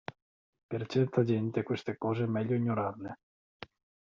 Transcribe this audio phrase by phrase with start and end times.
[0.69, 3.17] Per certa gente queste cose è meglio ignorarle.